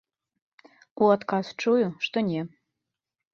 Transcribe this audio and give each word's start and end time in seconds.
У 1.03 1.09
адказ 1.15 1.51
чую, 1.65 1.85
што 2.07 2.17
не. 2.31 2.41